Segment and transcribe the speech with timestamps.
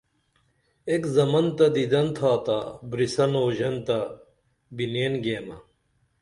[0.89, 2.59] ایک زمن تہ دیدن تھاتا
[2.89, 3.97] بریسن او ژنتہ
[4.75, 5.57] بینین گیمہ